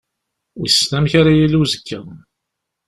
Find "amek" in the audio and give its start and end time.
0.97-1.13